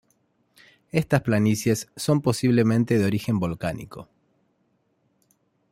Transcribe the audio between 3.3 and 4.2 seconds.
volcánico.